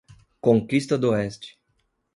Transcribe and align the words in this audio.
Conquista 0.47 0.97
d'Oeste 1.03 1.53